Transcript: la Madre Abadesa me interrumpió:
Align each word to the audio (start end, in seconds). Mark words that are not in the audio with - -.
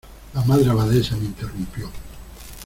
la 0.33 0.41
Madre 0.45 0.67
Abadesa 0.71 1.15
me 1.15 1.25
interrumpió: 1.25 1.87